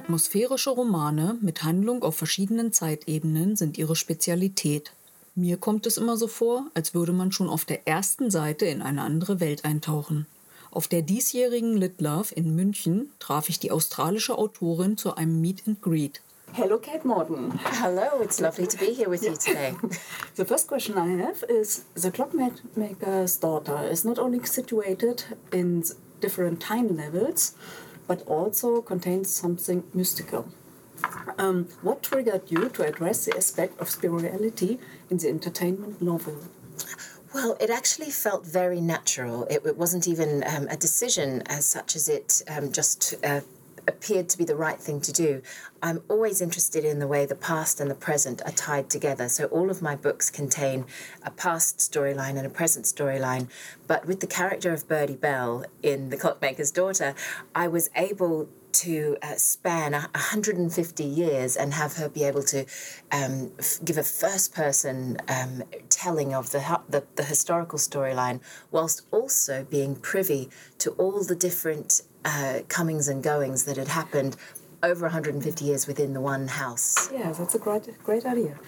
Atmosphärische 0.00 0.70
Romane 0.70 1.36
mit 1.42 1.62
Handlung 1.62 2.02
auf 2.04 2.16
verschiedenen 2.16 2.72
Zeitebenen 2.72 3.54
sind 3.56 3.76
ihre 3.76 3.94
Spezialität. 3.94 4.92
Mir 5.34 5.58
kommt 5.58 5.84
es 5.84 5.98
immer 5.98 6.16
so 6.16 6.26
vor, 6.26 6.68
als 6.72 6.94
würde 6.94 7.12
man 7.12 7.32
schon 7.32 7.50
auf 7.50 7.66
der 7.66 7.86
ersten 7.86 8.30
Seite 8.30 8.64
in 8.64 8.80
eine 8.80 9.02
andere 9.02 9.40
Welt 9.40 9.66
eintauchen. 9.66 10.24
Auf 10.70 10.88
der 10.88 11.02
diesjährigen 11.02 11.76
Lit 11.76 12.00
Love 12.00 12.34
in 12.34 12.56
München 12.56 13.10
traf 13.18 13.50
ich 13.50 13.58
die 13.58 13.70
australische 13.70 14.38
Autorin 14.38 14.96
zu 14.96 15.16
einem 15.16 15.38
Meet 15.38 15.64
and 15.66 15.82
Greet. 15.82 16.22
Hello, 16.54 16.78
Kate 16.78 17.06
Morton. 17.06 17.60
Hello, 17.82 18.22
it's 18.22 18.40
lovely 18.40 18.66
to 18.66 18.78
be 18.78 18.94
here 18.94 19.10
with 19.10 19.22
you 19.22 19.36
today. 19.36 19.74
the 20.36 20.46
first 20.46 20.66
question 20.66 20.96
I 20.96 21.22
have 21.22 21.44
is 21.46 21.84
The 21.94 22.10
Clockmaker's 22.10 23.38
Daughter 23.38 23.86
is 23.86 24.06
not 24.06 24.18
only 24.18 24.42
situated 24.46 25.24
in 25.52 25.84
different 26.20 26.58
time 26.58 26.96
levels, 26.96 27.54
but 28.10 28.26
also 28.26 28.82
contains 28.82 29.30
something 29.30 29.84
mystical. 29.94 30.48
Um, 31.38 31.68
what 31.80 32.02
triggered 32.02 32.42
you 32.48 32.68
to 32.70 32.82
address 32.82 33.24
the 33.24 33.36
aspect 33.36 33.80
of 33.80 33.88
spirituality 33.88 34.80
in 35.08 35.18
the 35.18 35.28
entertainment 35.28 36.02
novel? 36.02 36.38
Well, 37.32 37.56
it 37.60 37.70
actually 37.70 38.10
felt 38.10 38.44
very 38.44 38.80
natural. 38.80 39.44
It, 39.44 39.64
it 39.64 39.76
wasn't 39.76 40.08
even 40.08 40.42
um, 40.44 40.66
a 40.68 40.76
decision 40.76 41.44
as 41.46 41.64
such 41.66 41.94
as 41.94 42.08
it 42.08 42.42
um, 42.48 42.72
just 42.72 43.14
uh, 43.22 43.42
appeared 43.90 44.30
to 44.30 44.38
be 44.38 44.44
the 44.44 44.56
right 44.56 44.78
thing 44.78 45.02
to 45.02 45.12
do. 45.12 45.42
I'm 45.82 46.02
always 46.08 46.40
interested 46.40 46.84
in 46.84 46.98
the 46.98 47.06
way 47.06 47.26
the 47.26 47.34
past 47.34 47.80
and 47.80 47.90
the 47.90 47.94
present 47.94 48.40
are 48.46 48.52
tied 48.52 48.88
together. 48.88 49.28
So 49.28 49.44
all 49.46 49.70
of 49.70 49.82
my 49.82 49.96
books 49.96 50.30
contain 50.30 50.86
a 51.22 51.30
past 51.30 51.78
storyline 51.78 52.36
and 52.38 52.46
a 52.46 52.50
present 52.50 52.86
storyline. 52.86 53.48
But 53.86 54.06
with 54.06 54.20
the 54.20 54.26
character 54.26 54.72
of 54.72 54.88
Birdie 54.88 55.16
Bell 55.16 55.64
in 55.82 56.08
The 56.08 56.16
Clockmaker's 56.16 56.70
Daughter, 56.70 57.14
I 57.54 57.68
was 57.68 57.90
able 57.94 58.48
to 58.72 59.16
uh, 59.22 59.34
span 59.34 59.92
150 59.92 61.04
years 61.04 61.56
and 61.56 61.74
have 61.74 61.96
her 61.96 62.08
be 62.08 62.24
able 62.24 62.42
to 62.42 62.64
um, 63.12 63.52
f- 63.58 63.78
give 63.84 63.98
a 63.98 64.02
first 64.02 64.54
person 64.54 65.18
um, 65.28 65.62
telling 65.88 66.34
of 66.34 66.50
the, 66.52 66.80
the, 66.88 67.04
the 67.16 67.24
historical 67.24 67.78
storyline, 67.78 68.40
whilst 68.70 69.02
also 69.10 69.66
being 69.68 69.96
privy 69.96 70.48
to 70.78 70.90
all 70.92 71.22
the 71.22 71.34
different 71.34 72.02
uh, 72.24 72.60
comings 72.68 73.08
and 73.08 73.22
goings 73.22 73.64
that 73.64 73.76
had 73.76 73.88
happened 73.88 74.36
over 74.82 75.06
150 75.06 75.64
years 75.64 75.86
within 75.86 76.12
the 76.12 76.20
one 76.20 76.48
house. 76.48 77.10
Yeah, 77.12 77.32
that's 77.32 77.54
a 77.54 77.58
great, 77.58 78.02
great 78.02 78.24
idea. 78.24 78.58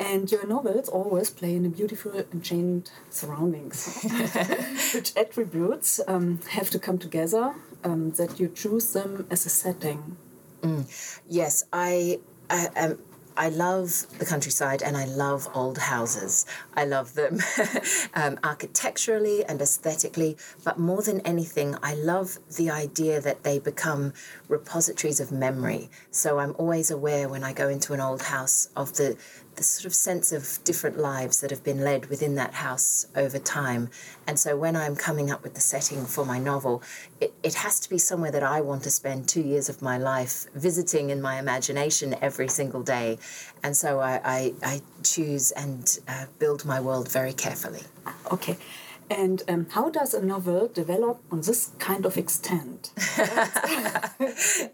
And 0.00 0.30
your 0.30 0.46
novels 0.46 0.88
always 0.88 1.30
play 1.30 1.56
in 1.56 1.66
a 1.66 1.68
beautiful 1.68 2.12
and 2.12 2.42
chained 2.42 2.90
surroundings, 3.10 4.00
which 4.94 5.16
attributes 5.16 6.00
um, 6.06 6.38
have 6.50 6.70
to 6.70 6.78
come 6.78 6.98
together 6.98 7.54
um, 7.82 8.12
that 8.12 8.38
you 8.38 8.48
choose 8.48 8.92
them 8.92 9.26
as 9.28 9.44
a 9.44 9.48
setting. 9.48 10.16
Mm. 10.62 11.20
Yes, 11.28 11.64
I, 11.72 12.20
I 12.48 12.66
um, 12.76 12.98
I 13.38 13.50
love 13.50 14.06
the 14.18 14.26
countryside 14.26 14.82
and 14.82 14.96
I 14.96 15.04
love 15.04 15.48
old 15.54 15.78
houses. 15.78 16.44
I 16.74 16.84
love 16.84 17.14
them 17.14 17.38
um, 18.14 18.36
architecturally 18.42 19.44
and 19.44 19.62
aesthetically, 19.62 20.36
but 20.64 20.76
more 20.76 21.02
than 21.02 21.20
anything, 21.20 21.76
I 21.80 21.94
love 21.94 22.40
the 22.56 22.68
idea 22.68 23.20
that 23.20 23.44
they 23.44 23.60
become 23.60 24.12
repositories 24.48 25.20
of 25.20 25.30
memory. 25.30 25.88
So 26.10 26.40
I'm 26.40 26.56
always 26.58 26.90
aware 26.90 27.28
when 27.28 27.44
I 27.44 27.52
go 27.52 27.68
into 27.68 27.92
an 27.92 28.00
old 28.00 28.22
house 28.22 28.70
of 28.74 28.94
the 28.96 29.16
the 29.58 29.64
sort 29.64 29.84
of 29.84 29.94
sense 29.94 30.32
of 30.32 30.60
different 30.64 30.96
lives 30.96 31.40
that 31.40 31.50
have 31.50 31.64
been 31.64 31.80
led 31.80 32.06
within 32.06 32.36
that 32.36 32.54
house 32.54 33.06
over 33.14 33.38
time. 33.38 33.90
And 34.26 34.38
so 34.38 34.56
when 34.56 34.76
I'm 34.76 34.94
coming 34.94 35.30
up 35.30 35.42
with 35.42 35.54
the 35.54 35.60
setting 35.60 36.06
for 36.06 36.24
my 36.24 36.38
novel, 36.38 36.82
it, 37.20 37.34
it 37.42 37.54
has 37.54 37.80
to 37.80 37.90
be 37.90 37.98
somewhere 37.98 38.30
that 38.30 38.44
I 38.44 38.60
want 38.60 38.84
to 38.84 38.90
spend 38.90 39.28
two 39.28 39.42
years 39.42 39.68
of 39.68 39.82
my 39.82 39.98
life 39.98 40.46
visiting 40.54 41.10
in 41.10 41.20
my 41.20 41.38
imagination 41.38 42.14
every 42.22 42.48
single 42.48 42.82
day. 42.82 43.18
And 43.62 43.76
so 43.76 44.00
I, 44.00 44.20
I, 44.24 44.54
I 44.62 44.82
choose 45.02 45.50
and 45.50 45.98
uh, 46.06 46.26
build 46.38 46.64
my 46.64 46.80
world 46.80 47.10
very 47.10 47.32
carefully. 47.32 47.82
Okay. 48.32 48.56
And 49.10 49.42
um, 49.48 49.66
how 49.70 49.90
does 49.90 50.14
a 50.14 50.24
novel 50.24 50.68
develop 50.68 51.22
on 51.30 51.40
this 51.40 51.72
kind 51.78 52.04
of 52.04 52.16
extent? 52.16 52.92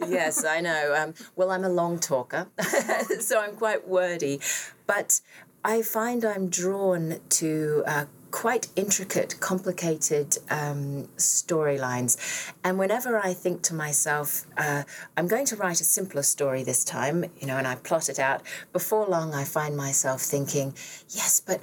yes, 0.07 0.45
I 0.45 0.61
know. 0.61 0.95
Um, 0.97 1.15
well, 1.37 1.51
I'm 1.51 1.65
a 1.65 1.69
long 1.69 1.99
talker, 1.99 2.49
so 3.21 3.41
I'm 3.41 3.57
quite 3.57 3.87
wordy. 3.87 4.41
But 4.87 5.21
I 5.65 5.83
find 5.83 6.25
I'm 6.25 6.49
drawn 6.49 7.21
to 7.31 7.85
uh, 7.87 8.05
quite 8.35 8.67
intricate, 8.75 9.39
complicated 9.39 10.37
um, 10.51 11.09
storylines. 11.17 12.53
And 12.65 12.81
whenever 12.81 13.17
I 13.17 13.33
think 13.33 13.63
to 13.63 13.75
myself, 13.75 14.45
uh, 14.57 14.83
I'm 15.17 15.29
going 15.29 15.47
to 15.47 15.57
write 15.57 15.81
a 15.81 15.85
simpler 15.85 16.25
story 16.25 16.65
this 16.65 16.83
time, 16.83 17.27
you 17.39 17.47
know, 17.47 17.57
and 17.57 17.67
I 17.67 17.77
plot 17.77 18.09
it 18.09 18.19
out, 18.19 18.43
before 18.73 19.07
long 19.07 19.35
I 19.35 19.45
find 19.45 19.77
myself 19.77 20.21
thinking, 20.21 20.75
yes, 21.11 21.41
but 21.41 21.61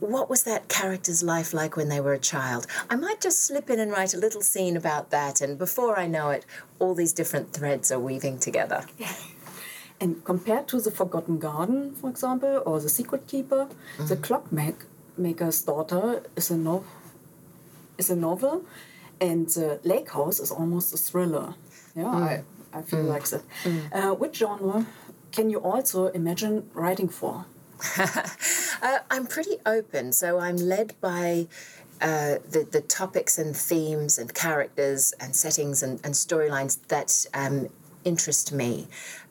what 0.00 0.30
was 0.30 0.44
that 0.44 0.68
character's 0.68 1.22
life 1.22 1.52
like 1.52 1.76
when 1.76 1.88
they 1.88 2.00
were 2.00 2.12
a 2.12 2.18
child? 2.18 2.66
I 2.88 2.96
might 2.96 3.20
just 3.20 3.42
slip 3.42 3.68
in 3.70 3.80
and 3.80 3.90
write 3.90 4.14
a 4.14 4.18
little 4.18 4.42
scene 4.42 4.76
about 4.76 5.10
that, 5.10 5.40
and 5.40 5.58
before 5.58 5.98
I 5.98 6.06
know 6.06 6.30
it, 6.30 6.46
all 6.78 6.94
these 6.94 7.12
different 7.12 7.52
threads 7.52 7.90
are 7.90 7.98
weaving 7.98 8.38
together. 8.38 8.84
Yeah. 8.98 9.12
And 10.00 10.24
compared 10.24 10.68
to 10.68 10.80
The 10.80 10.92
Forgotten 10.92 11.40
Garden, 11.40 11.92
for 11.92 12.08
example, 12.08 12.62
or 12.64 12.78
The 12.78 12.88
Secret 12.88 13.26
Keeper, 13.26 13.66
mm-hmm. 13.66 14.06
The 14.06 14.16
Clockmaker's 14.16 15.62
Daughter 15.62 16.22
is 16.36 16.52
a, 16.52 16.56
no- 16.56 16.84
is 17.98 18.08
a 18.08 18.14
novel, 18.14 18.64
and 19.20 19.48
The 19.48 19.80
Lake 19.82 20.10
House 20.12 20.38
is 20.38 20.52
almost 20.52 20.94
a 20.94 20.98
thriller. 20.98 21.54
Yeah, 21.96 22.04
mm. 22.04 22.14
I, 22.14 22.44
I 22.72 22.82
feel 22.82 23.00
mm. 23.00 23.08
like 23.08 23.24
that. 23.24 23.42
Mm. 23.64 23.80
Uh, 23.92 24.14
which 24.14 24.36
genre 24.36 24.86
can 25.32 25.50
you 25.50 25.58
also 25.58 26.06
imagine 26.08 26.70
writing 26.74 27.08
for? 27.08 27.46
uh, 27.98 28.98
I'm 29.10 29.26
pretty 29.26 29.56
open, 29.64 30.12
so 30.12 30.38
I'm 30.38 30.56
led 30.56 30.94
by 31.00 31.46
uh, 32.00 32.38
the, 32.50 32.66
the 32.70 32.80
topics 32.80 33.38
and 33.38 33.56
themes 33.56 34.18
and 34.18 34.34
characters 34.34 35.12
and 35.20 35.34
settings 35.34 35.82
and, 35.82 36.00
and 36.04 36.14
storylines 36.14 36.78
that 36.88 37.26
um, 37.34 37.68
interest 38.04 38.52
me. 38.52 38.86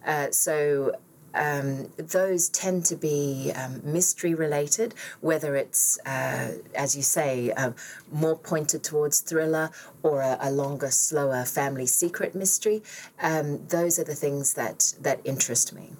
Uh, 0.06 0.32
so 0.32 0.96
um, 1.34 1.90
those 1.98 2.50
tend 2.50 2.86
to 2.86 2.96
be 2.96 3.52
um, 3.56 3.82
mystery 3.84 4.34
related, 4.34 4.96
whether 5.22 5.56
it's, 5.56 6.00
uh, 6.06 6.54
as 6.74 6.96
you 6.96 7.04
say, 7.04 7.52
uh, 7.52 7.72
more 8.12 8.38
pointed 8.38 8.84
towards 8.84 9.20
thriller 9.20 9.70
or 10.04 10.22
a, 10.22 10.38
a 10.42 10.52
longer, 10.52 10.90
slower 10.90 11.46
family 11.46 11.86
secret 11.86 12.34
mystery. 12.34 12.82
Um, 13.22 13.66
those 13.68 14.00
are 14.00 14.04
the 14.04 14.16
things 14.16 14.54
that, 14.56 14.94
that 15.02 15.22
interest 15.24 15.74
me. 15.74 15.92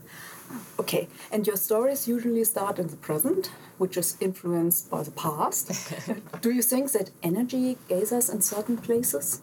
Okay, 0.80 1.08
and 1.32 1.46
your 1.46 1.58
stories 1.58 2.08
usually 2.08 2.44
start 2.44 2.80
in 2.80 2.88
the 2.88 2.96
present, 2.96 3.52
which 3.78 3.98
is 3.98 4.18
influenced 4.20 4.90
by 4.90 5.04
the 5.04 5.12
past. 5.12 5.72
Do 6.42 6.52
you 6.52 6.62
think 6.62 6.92
that 6.92 7.12
energy 7.24 7.78
gathers 7.90 8.30
in 8.30 8.42
certain 8.42 8.78
places? 8.78 9.42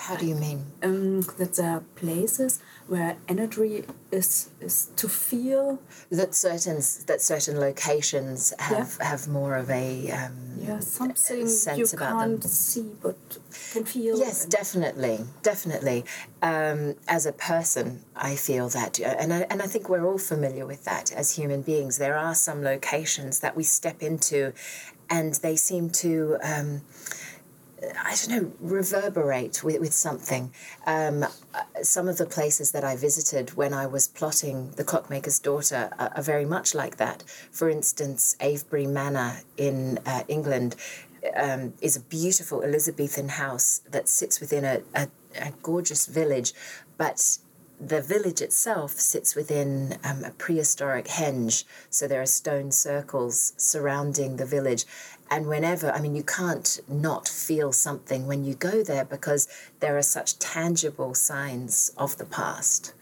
How 0.00 0.16
do 0.16 0.26
you 0.26 0.34
mean? 0.34 0.64
Um, 0.82 1.20
that 1.38 1.54
there 1.54 1.70
are 1.70 1.84
places 1.94 2.58
where 2.88 3.16
energy 3.28 3.84
is 4.10 4.50
is 4.60 4.88
to 4.96 5.08
feel 5.08 5.78
that 6.10 6.34
certain 6.34 6.76
that 7.06 7.20
certain 7.20 7.60
locations 7.60 8.54
have 8.58 8.96
yeah. 8.98 9.06
have 9.06 9.28
more 9.28 9.56
of 9.56 9.68
a 9.70 10.10
um, 10.10 10.49
yeah 10.74 10.80
something 10.80 11.78
you 11.78 11.86
can't 11.86 12.40
them. 12.42 12.50
see 12.50 12.90
but 13.02 13.16
can 13.72 13.84
feel. 13.84 14.18
Yes, 14.18 14.46
definitely, 14.46 15.20
definitely. 15.42 16.04
Um, 16.42 16.96
as 17.08 17.26
a 17.26 17.32
person, 17.32 18.04
I 18.16 18.36
feel 18.36 18.68
that, 18.70 19.00
uh, 19.00 19.04
and 19.18 19.32
I, 19.32 19.46
and 19.50 19.62
I 19.62 19.66
think 19.66 19.88
we're 19.88 20.06
all 20.06 20.18
familiar 20.18 20.66
with 20.66 20.84
that 20.84 21.12
as 21.12 21.36
human 21.36 21.62
beings. 21.62 21.98
There 21.98 22.16
are 22.16 22.34
some 22.34 22.62
locations 22.62 23.40
that 23.40 23.56
we 23.56 23.62
step 23.62 24.02
into, 24.02 24.52
and 25.08 25.34
they 25.34 25.56
seem 25.56 25.90
to. 25.90 26.38
Um, 26.42 26.82
I 27.82 28.14
don't 28.14 28.30
know, 28.30 28.52
reverberate 28.60 29.64
with, 29.64 29.80
with 29.80 29.94
something. 29.94 30.52
Um, 30.86 31.24
some 31.82 32.08
of 32.08 32.18
the 32.18 32.26
places 32.26 32.72
that 32.72 32.84
I 32.84 32.96
visited 32.96 33.54
when 33.54 33.72
I 33.72 33.86
was 33.86 34.08
plotting 34.08 34.72
The 34.72 34.84
Clockmaker's 34.84 35.38
Daughter 35.38 35.90
are, 35.98 36.12
are 36.14 36.22
very 36.22 36.44
much 36.44 36.74
like 36.74 36.96
that. 36.96 37.22
For 37.50 37.70
instance, 37.70 38.36
Avebury 38.40 38.86
Manor 38.86 39.40
in 39.56 39.98
uh, 40.04 40.24
England 40.28 40.76
um, 41.36 41.74
is 41.80 41.96
a 41.96 42.00
beautiful 42.00 42.62
Elizabethan 42.62 43.30
house 43.30 43.80
that 43.90 44.08
sits 44.08 44.40
within 44.40 44.64
a, 44.64 44.82
a, 44.94 45.08
a 45.40 45.52
gorgeous 45.62 46.06
village, 46.06 46.52
but 46.96 47.38
the 47.80 48.02
village 48.02 48.42
itself 48.42 48.92
sits 48.92 49.34
within 49.34 49.98
um, 50.04 50.22
a 50.24 50.30
prehistoric 50.30 51.06
henge, 51.06 51.64
so 51.88 52.06
there 52.06 52.20
are 52.20 52.26
stone 52.26 52.70
circles 52.70 53.54
surrounding 53.56 54.36
the 54.36 54.44
village. 54.44 54.84
And 55.30 55.46
whenever, 55.46 55.90
I 55.90 56.00
mean, 56.00 56.14
you 56.14 56.22
can't 56.22 56.80
not 56.88 57.26
feel 57.26 57.72
something 57.72 58.26
when 58.26 58.44
you 58.44 58.54
go 58.54 58.82
there 58.82 59.04
because 59.04 59.48
there 59.78 59.96
are 59.96 60.02
such 60.02 60.38
tangible 60.38 61.14
signs 61.14 61.92
of 61.96 62.18
the 62.18 62.24
past. 62.24 62.92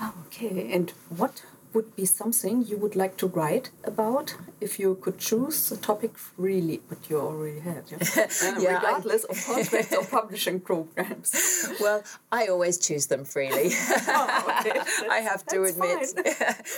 Oh, 0.00 0.14
okay. 0.26 0.72
And 0.72 0.90
what 1.10 1.44
would 1.74 1.94
be 1.96 2.04
something 2.06 2.64
you 2.64 2.76
would 2.78 2.96
like 2.96 3.16
to 3.18 3.26
write 3.26 3.70
about 3.84 4.36
if 4.60 4.78
you 4.78 4.94
could 5.00 5.18
choose 5.18 5.70
a 5.72 5.76
topic 5.76 6.16
freely, 6.16 6.80
but 6.88 6.98
you 7.10 7.18
already 7.20 7.60
have, 7.60 7.84
yeah? 7.90 7.98
Uh, 7.98 8.60
Yeah, 8.60 8.68
I- 8.70 8.74
regardless 8.76 9.24
of 9.24 9.44
contracts 9.44 9.92
or 9.92 10.04
publishing 10.04 10.60
programs. 10.60 11.30
Well, 11.80 12.02
I 12.30 12.46
always 12.46 12.78
choose 12.78 13.06
them 13.08 13.24
freely. 13.24 13.70
Oh, 14.08 14.56
okay. 14.60 14.80
I 15.10 15.18
have 15.30 15.44
to 15.46 15.64
admit, 15.64 16.14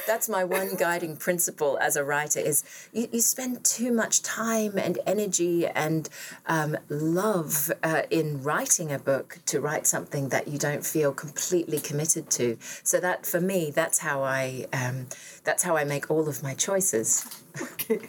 that's 0.07 0.29
my 0.29 0.43
one 0.45 0.75
guiding 0.77 1.17
principle 1.17 1.79
as 1.81 1.97
a 1.97 2.05
writer: 2.05 2.41
is 2.41 2.65
you, 2.93 3.09
you 3.13 3.21
spend 3.21 3.65
too 3.65 3.93
much 3.93 4.23
time 4.23 4.79
and 4.79 4.99
energy 5.07 5.67
and 5.67 6.09
um, 6.47 6.77
love 6.89 7.71
uh, 7.83 8.03
in 8.11 8.43
writing 8.43 8.91
a 8.93 8.99
book 8.99 9.39
to 9.47 9.61
write 9.61 9.87
something 9.87 10.31
that 10.31 10.49
you 10.49 10.59
don't 10.59 10.85
feel 10.85 11.13
completely 11.13 11.79
committed 11.79 12.31
to. 12.31 12.57
So 12.83 12.99
that, 13.01 13.27
for 13.27 13.41
me, 13.41 13.71
that's 13.71 13.99
how 13.99 14.23
I 14.23 14.67
um, 14.89 15.07
that's 15.45 15.63
how 15.63 15.77
I 15.77 15.85
make 15.85 16.11
all 16.11 16.29
of 16.29 16.43
my 16.43 16.55
choices. 16.55 17.25
Okay. 17.61 18.01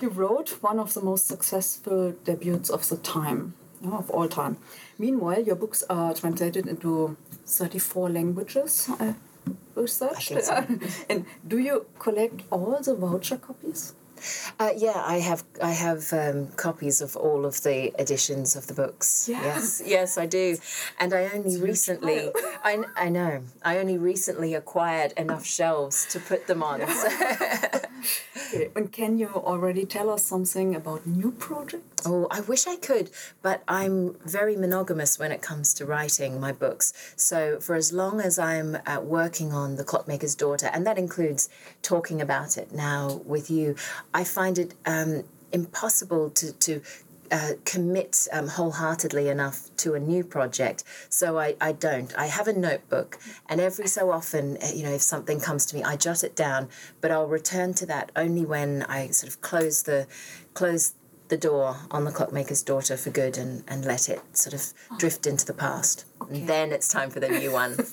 You 0.00 0.08
wrote 0.08 0.50
one 0.62 0.78
of 0.78 0.92
the 0.94 1.00
most 1.00 1.26
successful 1.26 2.14
debuts 2.24 2.68
of 2.68 2.88
the 2.88 2.96
time, 2.96 3.54
of 3.84 4.10
all 4.10 4.28
time. 4.28 4.58
Meanwhile, 4.98 5.42
your 5.42 5.56
books 5.56 5.82
are 5.88 6.12
translated 6.14 6.66
into 6.66 7.16
34 7.46 8.10
languages. 8.10 8.90
I 9.00 9.14
researched. 9.74 10.32
I 10.32 10.40
so. 10.40 10.66
and 11.08 11.26
do 11.46 11.58
you 11.58 11.86
collect 11.98 12.42
all 12.50 12.78
the 12.82 12.94
voucher 12.94 13.36
copies? 13.36 13.94
Uh, 14.58 14.70
yeah, 14.76 15.02
I 15.04 15.18
have 15.18 15.42
I 15.62 15.72
have 15.72 16.12
um, 16.12 16.48
copies 16.56 17.00
of 17.00 17.16
all 17.16 17.44
of 17.44 17.62
the 17.62 17.92
editions 18.00 18.54
of 18.56 18.66
the 18.68 18.74
books. 18.74 19.28
Yeah. 19.28 19.42
Yes, 19.42 19.82
yes, 19.86 20.16
I 20.18 20.26
do, 20.26 20.58
and 21.00 21.12
I 21.12 21.28
only 21.34 21.60
recently 21.60 22.30
I, 22.64 22.84
I 22.96 23.08
know 23.08 23.42
I 23.64 23.78
only 23.78 23.98
recently 23.98 24.54
acquired 24.54 25.12
enough 25.16 25.44
shelves 25.44 26.06
to 26.12 26.20
put 26.20 26.46
them 26.46 26.62
on. 26.62 26.86
So- 26.86 27.08
Okay. 28.54 28.70
And 28.76 28.92
can 28.92 29.18
you 29.18 29.28
already 29.28 29.84
tell 29.84 30.10
us 30.10 30.24
something 30.24 30.74
about 30.74 31.06
new 31.06 31.32
projects? 31.32 31.94
oh, 32.06 32.26
I 32.30 32.40
wish 32.40 32.66
I 32.66 32.76
could, 32.76 33.10
but 33.42 33.62
I'm 33.66 34.16
very 34.24 34.56
monogamous 34.56 35.18
when 35.18 35.32
it 35.32 35.42
comes 35.42 35.74
to 35.74 35.86
writing 35.86 36.40
my 36.40 36.52
books. 36.52 36.92
So 37.16 37.60
for 37.60 37.74
as 37.74 37.92
long 37.92 38.20
as 38.20 38.38
I'm 38.38 38.78
uh, 38.86 39.00
working 39.00 39.52
on 39.52 39.76
the 39.76 39.84
Clockmaker's 39.84 40.34
Daughter, 40.34 40.70
and 40.72 40.86
that 40.86 40.98
includes 40.98 41.48
talking 41.82 42.20
about 42.20 42.56
it 42.56 42.72
now 42.72 43.22
with 43.24 43.50
you, 43.50 43.74
I 44.12 44.24
find 44.24 44.58
it 44.58 44.74
um, 44.86 45.24
impossible 45.52 46.30
to 46.30 46.52
to 46.52 46.82
uh, 47.30 47.52
commit 47.64 48.28
um, 48.32 48.48
wholeheartedly 48.48 49.28
enough 49.28 49.70
to 49.78 49.94
a 49.94 50.00
new 50.00 50.24
project. 50.24 50.84
So 51.08 51.38
I, 51.38 51.56
I 51.60 51.72
don't. 51.72 52.16
I 52.18 52.26
have 52.26 52.48
a 52.48 52.52
notebook, 52.52 53.18
and 53.48 53.60
every 53.60 53.86
so 53.86 54.10
often, 54.10 54.58
uh, 54.62 54.68
you 54.74 54.84
know, 54.84 54.92
if 54.92 55.02
something 55.02 55.40
comes 55.40 55.66
to 55.66 55.76
me, 55.76 55.82
I 55.82 55.96
jot 55.96 56.24
it 56.24 56.36
down. 56.36 56.68
But 57.00 57.10
I'll 57.10 57.26
return 57.26 57.74
to 57.74 57.86
that 57.86 58.12
only 58.16 58.44
when 58.44 58.82
I 58.84 59.08
sort 59.08 59.32
of 59.32 59.40
close 59.40 59.82
the 59.82 60.06
close 60.54 60.94
the 61.28 61.36
door 61.36 61.76
on 61.90 62.04
the 62.04 62.12
clockmaker's 62.12 62.62
daughter 62.62 62.96
for 62.96 63.10
good 63.10 63.38
and, 63.38 63.64
and 63.66 63.84
let 63.84 64.08
it 64.08 64.20
sort 64.36 64.54
of 64.54 64.98
drift 64.98 65.26
into 65.26 65.46
the 65.46 65.54
past. 65.54 66.04
And 66.28 66.46
then 66.46 66.70
it's 66.70 66.88
time 66.88 67.10
for 67.10 67.20
the 67.20 67.28
new 67.28 67.52
one. 67.52 67.76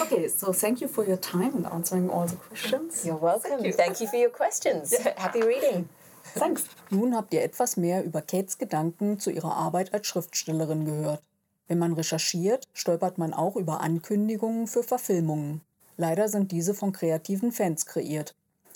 Okay, 0.00 0.28
so 0.28 0.52
thank 0.52 0.80
you 0.80 0.88
for 0.88 1.04
your 1.04 1.16
time 1.16 1.54
and 1.56 1.66
answering 1.66 2.10
all 2.10 2.26
the 2.26 2.36
questions. 2.36 3.04
You're 3.06 3.16
welcome. 3.16 3.60
Thank 3.72 4.00
you, 4.00 4.06
for 4.06 4.16
your 4.16 4.30
questions. 4.30 4.94
Happy 5.16 5.42
reading. 5.42 5.88
Thanks. 6.34 6.64
Nun 6.90 7.14
habt 7.14 7.34
ihr 7.34 7.42
etwas 7.42 7.76
mehr 7.76 8.04
über 8.04 8.22
Kates 8.22 8.58
Gedanken 8.58 9.18
zu 9.18 9.30
ihrer 9.30 9.56
Arbeit 9.56 9.94
als 9.94 10.06
Schriftstellerin 10.06 10.84
gehört. 10.84 11.22
Wenn 11.68 11.78
man 11.78 11.92
recherchiert, 11.92 12.66
stolpert 12.72 13.18
man 13.18 13.32
auch 13.32 13.56
über 13.56 13.80
Ankündigungen 13.80 14.66
für 14.66 14.82
Verfilmungen. 14.82 15.60
Leider 15.96 16.28
sind 16.28 16.52
diese 16.52 16.74
von 16.74 16.92
kreativen 16.92 17.52
Fans 17.52 17.86
kreiert. 17.86 18.34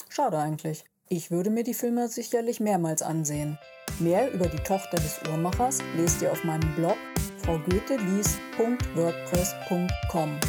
Schade 0.09 0.39
eigentlich. 0.39 0.85
Ich 1.09 1.31
würde 1.31 1.51
mir 1.51 1.63
die 1.63 1.75
Filme 1.75 2.09
sicherlich 2.09 2.59
mehrmals 2.61 3.03
ansehen. 3.03 3.59
Mehr 3.99 4.33
über 4.33 4.49
die 4.49 4.63
Tochter 4.63 4.97
des 4.97 5.21
Uhrmachers 5.29 5.81
lest 5.97 6.23
ihr 6.23 6.33
auf 6.33 6.43
meinem 6.45 6.75
Blog 6.75 6.97
fraugoetheliest.wordpress.com. 7.45 10.41